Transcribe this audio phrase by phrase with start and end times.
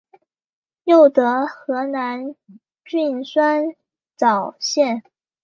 [0.85, 2.33] 又得河南
[2.83, 3.65] 郡酸
[4.17, 5.03] 枣县。